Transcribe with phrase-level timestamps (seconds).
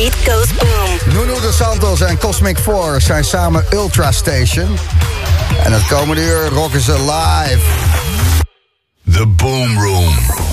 [0.00, 1.14] beat goes boom.
[1.14, 4.78] Nuno de Santos en Cosmic Force zijn samen Ultra Station.
[5.64, 7.60] En het komende uur rocken ze live.
[9.12, 10.49] The Boom Room.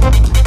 [0.00, 0.38] Thank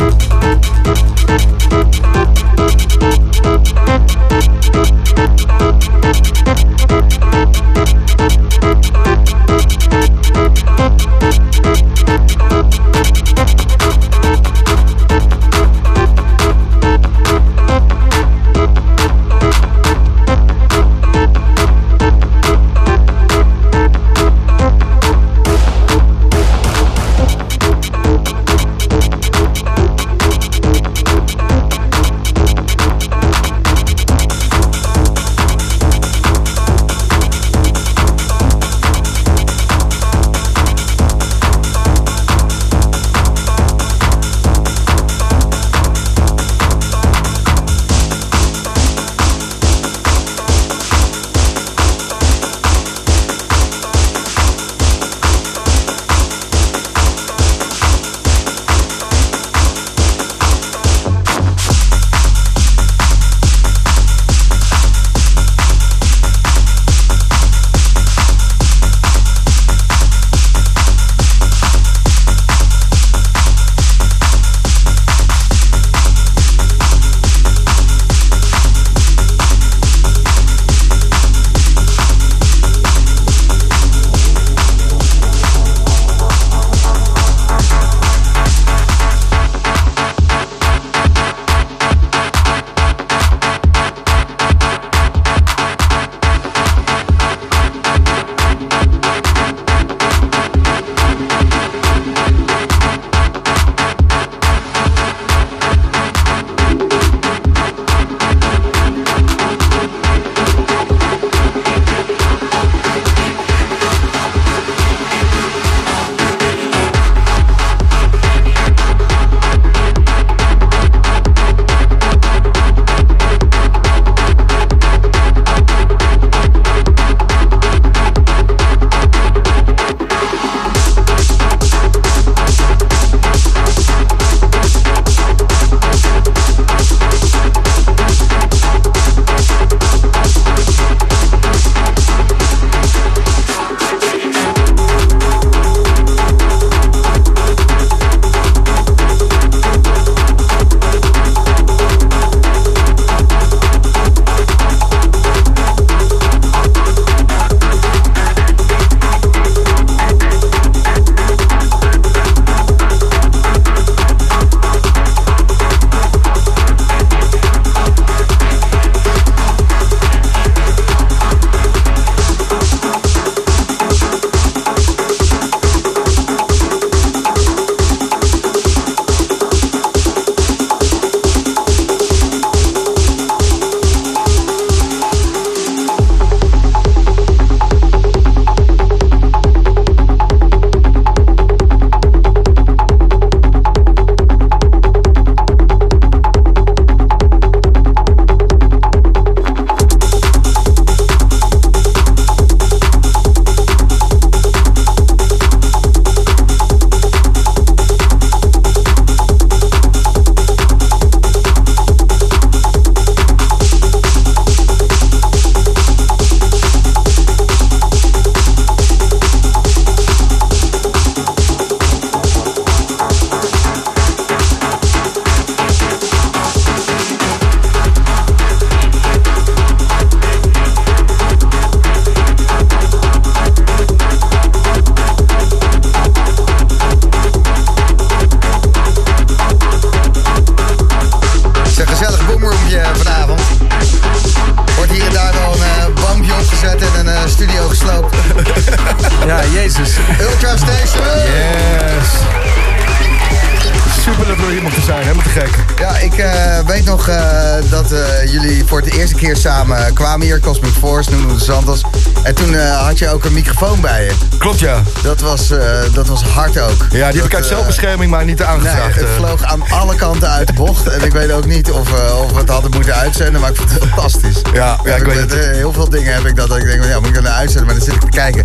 [265.37, 266.85] was, eh, dat was hard ook.
[266.91, 268.95] Ja, die heb ik uit eh, zelfbescherming, maar niet Nee, aangevraagd.
[268.95, 269.15] het eh.
[269.15, 270.87] vloog aan alle kanten uit de bocht.
[270.87, 273.55] En ik weet ook niet of, eh, of we het hadden moeten uitzenden, maar ik
[273.55, 274.41] vond het fantastisch.
[274.53, 275.33] Ja, ja, ik weet het.
[275.33, 277.65] heel veel dingen heb ik dat, dat ik denk, ja, moet ik naar uitzenden?
[277.65, 278.43] Maar dan zit ik te kijken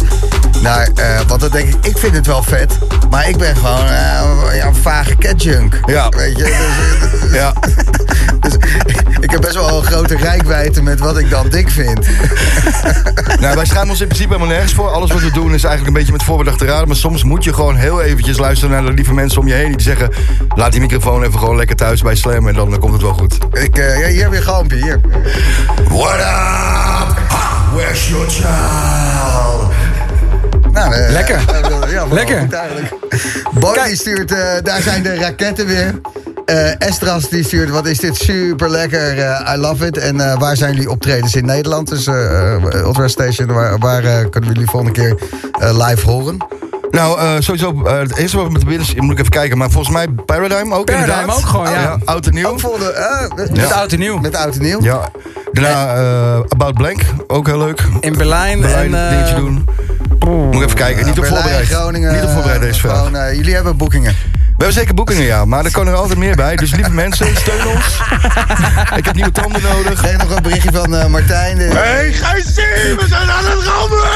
[0.62, 0.88] naar,
[1.26, 2.78] want dan denk ik, ik vind het wel vet.
[3.10, 3.86] Maar ik ben gewoon
[4.54, 5.78] ja, een vage catjunk.
[5.86, 6.08] Ja.
[6.08, 6.44] Weet je,
[7.20, 7.52] dus, Ja.
[8.40, 8.56] dus
[9.26, 12.06] ik heb best wel een grote rijkwijde met wat ik dan dik vind.
[13.40, 14.90] Nou, wij schamen ons in principe helemaal nergens voor.
[14.90, 16.86] Alles wat we doen is eigenlijk een beetje met voorbedachte raden.
[16.86, 19.72] Maar soms moet je gewoon heel eventjes luisteren naar de lieve mensen om je heen.
[19.72, 20.10] Die zeggen,
[20.54, 22.48] laat die microfoon even gewoon lekker thuis bij Slam.
[22.48, 23.38] En dan komt het wel goed.
[23.52, 25.00] Ik, eh, ja, hier heb je een galmpje, hier.
[25.88, 27.18] What up?
[27.74, 29.72] Where's your child?
[30.72, 31.40] Nou, eh, Lekker.
[31.90, 32.40] ja, Lekker.
[32.40, 33.96] goed eigenlijk.
[33.96, 36.00] Stuurt, eh, daar zijn de raketten weer.
[36.46, 39.98] Eh, Estras die stuurt, wat is dit super lekker, eh, I love it.
[39.98, 41.88] En eh, waar zijn jullie optredens in Nederland?
[41.88, 42.06] Dus
[42.74, 45.14] Ultra Station, waar, waar eh, kunnen we jullie volgende keer
[45.60, 46.36] eh, live horen?
[46.90, 49.58] Nou, eh, sowieso, eh, het eerste wat we moeten binnen moet ik even kijken.
[49.58, 51.36] Maar volgens mij Paradigm ook Paradigm inderdaad.
[51.36, 51.98] ook gewoon, ja.
[52.04, 52.48] oud en nieuw.
[52.48, 54.18] Ook volgende, eh, met, Met oud en nieuw.
[54.18, 54.82] met oud en nieuw.
[54.82, 55.10] Ja.
[55.52, 57.80] Daarna eh, About Blank, ook heel leuk.
[58.00, 58.60] In Berlijn.
[58.60, 59.64] Berlijn, en, eh, dingetje doen.
[60.46, 61.06] Moet ik even kijken.
[61.06, 61.66] Niet op Berlijn, voorbereid.
[61.68, 62.12] Groningen.
[62.14, 62.96] Niet op voorbereid deze vraag.
[62.96, 64.14] gewoon, eh, jullie hebben boekingen.
[64.56, 65.44] We hebben zeker boekingen, ja.
[65.44, 66.56] Maar er komen er altijd meer bij.
[66.56, 67.98] Dus lieve mensen, steun ons.
[68.96, 69.90] ik heb nieuwe tanden nodig.
[69.92, 71.58] Ik kreeg nog een berichtje van eh, Martijn.
[71.58, 72.96] Die, Hey, ga je zien?
[72.96, 74.08] We zijn aan het rammen!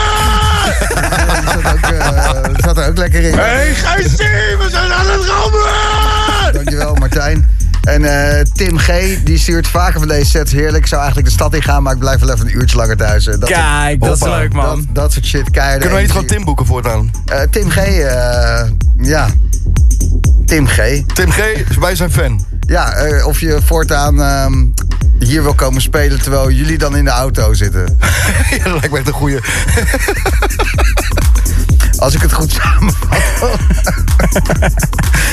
[1.63, 3.39] zat, ook, eh, zat er ook lekker in.
[3.39, 4.59] Hey, ga je zien?
[4.59, 6.53] We zijn aan het rammen!
[6.53, 7.49] Dankjewel, Martijn.
[7.81, 8.89] En eh, Tim G.
[9.25, 10.77] die stuurt vaker van deze sets heerlijk.
[10.77, 12.97] Ik zou eigenlijk de stad in gaan, maar ik blijf wel even een uurtje langer
[12.97, 13.27] thuis.
[13.27, 14.87] Eh, Dat, Kijk, dat is leuk, dat, man.
[14.93, 15.77] dat soort shit, keihard.
[15.79, 17.11] Kunnen wij niet gewoon Tim boeken voortaan?
[17.27, 17.77] Eh, Tim G.
[17.77, 18.61] eh,
[18.97, 19.27] ja.
[20.45, 21.03] Tim G.
[21.15, 21.39] Tim G,
[21.79, 22.45] wij zijn fan.
[22.67, 24.67] Ja, eh, of je voortaan ehm,
[25.19, 27.99] hier wil komen spelen terwijl jullie dan in de auto zitten.
[28.57, 29.39] ja, dat lijkt me echt een goeie.
[32.01, 33.19] Als ik het goed samenvat.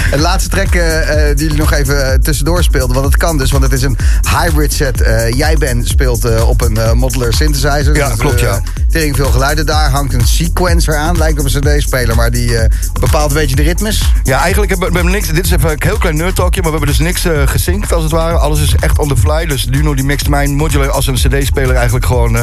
[0.09, 2.93] Het laatste track eh, eh, die jullie nog even eh, tussendoor speelden.
[2.95, 3.97] Want het kan dus, want het is een
[4.39, 5.03] hybrid set.
[5.35, 7.95] Jij Ben speelt op een modular synthesizer.
[7.95, 8.61] Ja, Dus, klopt, ja.
[8.89, 9.65] Tering veel geluiden.
[9.65, 11.17] Daar hangt een sequencer aan.
[11.17, 12.57] Lijkt op een cd-speler, maar die
[12.99, 14.11] bepaalt een beetje de ritmes.
[14.23, 15.27] Ja, eigenlijk hebben we, niks.
[15.27, 18.03] Dit is even een heel klein nerd talkje, maar we hebben dus niks gesynct als
[18.03, 18.37] het ware.
[18.37, 19.45] Alles is echt on the fly.
[19.45, 22.33] Dus Duno die mixt mijn modular als een CD-speler eigenlijk gewoon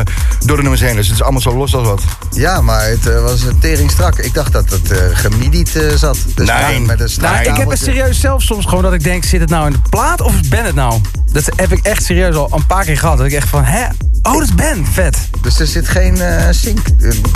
[0.44, 0.96] door de nummers heen.
[0.96, 2.02] Dus het is allemaal zo los als wat.
[2.30, 4.13] Ja, maar het was een tering strak.
[4.18, 6.16] Ik dacht dat het eh gemidied eh, zat.
[6.34, 6.80] Dus Nee.
[6.80, 9.50] met een Nou, ik heb het serieus zelf soms gewoon dat ik denk, zit het
[9.50, 11.00] nou in de plaat of is Ben het nou?
[11.32, 13.16] Dat heb ik echt serieus al een paar keer gehad.
[13.18, 13.86] Dat ik echt van, hè?
[14.26, 14.86] Oh, dat is Ben.
[14.92, 15.16] Vet.
[15.42, 16.78] Dus er zit geen eh sync.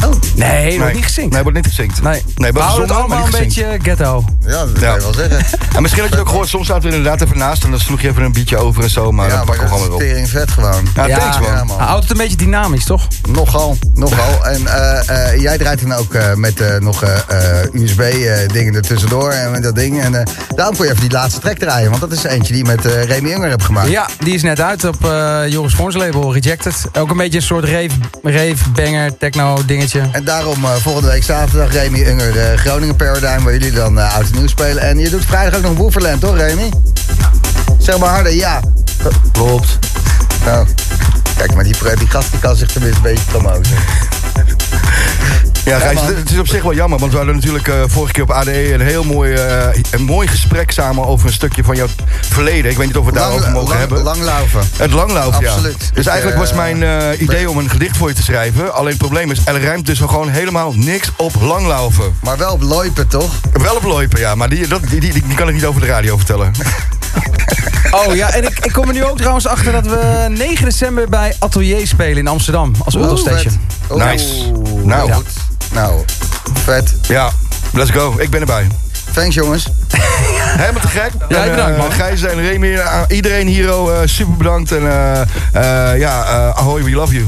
[0.04, 1.32] Oh, Nee, wordt niet gezinkt.
[1.32, 2.02] Nee, wordt niet gezinkt.
[2.02, 4.24] Nee, nee we houden het allemaal maar een beetje ghetto.
[4.46, 4.86] ja, dat Ja.
[4.90, 5.58] kan je wel zeggen.
[5.76, 7.80] En misschien had je het ook gehoord, soms zaten we inderdaad even naast en dan
[7.80, 9.88] sloeg je even een beatje over en zo, maar ja, dat maar pakken we dat
[9.90, 10.28] gewoon is weer op.
[10.28, 10.86] vet gewoon.
[10.94, 11.50] Ja, Ja, thanks man.
[11.56, 11.76] Ja, man.
[11.78, 13.06] Hij houdt het een beetje dynamisch, toch?
[13.28, 14.46] Nogal, nogal.
[14.46, 17.04] En eh, eh, jij draait dan ook eh, met eh, nog
[17.72, 20.00] USB-dingen er tussendoor en met dat ding.
[20.02, 21.88] En eh, daarom kon je even die laatste track draaien.
[21.90, 23.88] Want dat is eentje die je met eh Remy Unger hebt gemaakt.
[23.88, 26.77] Ja, die is net uit op eh, Joris Voorns label, Rejected.
[26.92, 27.88] Ook een beetje een soort rave,
[28.22, 30.08] rave banger, techno dingetje.
[30.12, 33.44] En daarom eh, volgende week zaterdag Remy Unger eh, Groningen Paradigm.
[33.44, 34.82] Waar jullie dan eh oud en nieuw spelen.
[34.82, 36.70] En je doet vrijdag ook nog Woeverland, toch Remy?
[37.78, 38.60] Zeg maar harder, ja.
[39.32, 39.78] Klopt.
[40.44, 40.66] Nou,
[41.36, 43.70] kijk maar, die, die gast die kan zich tenminste een beetje promoten.
[45.68, 48.12] Ja, Gijs, het, het is op zich wel jammer, want we hadden natuurlijk eh, vorige
[48.12, 51.76] keer op ADE een heel mooi, eh, een mooi gesprek samen over een stukje van
[51.76, 51.86] jouw
[52.20, 52.70] verleden.
[52.70, 54.02] Ik weet niet of we het daarover mogen lang, hebben.
[54.02, 54.60] Langlaufen.
[54.76, 55.50] Het langlaufen, ja.
[55.50, 55.90] Absoluut.
[55.94, 58.74] Dus Ik, eigenlijk was eh, mijn idee om een gedicht voor je te schrijven.
[58.74, 62.16] Alleen het probleem is, er rijmt dus gewoon helemaal niks op langlaufen.
[62.22, 63.32] Maar wel op Loipen, toch?
[63.52, 65.86] Wel op loipen, ja, maar die, dat, die, die, die kan ik niet over de
[65.86, 66.52] radio vertellen.
[67.90, 71.08] Oh ja, en ik, ik kom er nu ook trouwens achter dat we 9 december
[71.08, 72.72] bij Atelier spelen in Amsterdam.
[72.84, 73.10] Als Oeh.
[73.90, 74.52] Oeh, Nice.
[74.88, 75.12] Nou.
[75.12, 75.26] goed.
[75.72, 76.04] Nou,
[76.64, 76.94] vet.
[77.08, 77.30] Ja,
[77.72, 78.14] let's go.
[78.18, 78.66] Ik ben erbij.
[79.12, 79.66] Thanks jongens.
[80.58, 81.10] Helemaal te gek.
[81.28, 81.92] Ja, En, bedankt, eh, man.
[81.92, 84.72] Gijs en Remy, eh, iedereen hier, oh, eh, super bedankt.
[84.72, 87.26] En eh, eh, ja, eh, ahoy, we love you.